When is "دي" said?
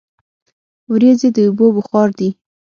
2.19-2.29